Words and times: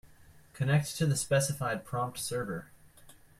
Connect 0.53 0.97
to 0.97 1.05
the 1.05 1.15
specified 1.15 1.85
prompt 1.85 2.17
server. 2.17 2.71